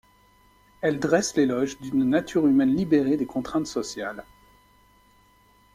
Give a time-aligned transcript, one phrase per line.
[0.81, 4.23] Elle dresse l'éloge d'une nature humaine libérée des contraintes sociales.